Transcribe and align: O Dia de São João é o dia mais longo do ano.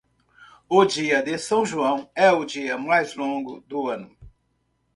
O 0.67 0.83
Dia 0.83 1.21
de 1.21 1.37
São 1.37 1.63
João 1.63 2.09
é 2.15 2.31
o 2.31 2.43
dia 2.43 2.75
mais 2.75 3.13
longo 3.13 3.61
do 3.67 3.87
ano. 3.87 4.17